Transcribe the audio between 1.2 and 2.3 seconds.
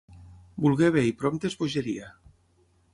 prompte és bogeria.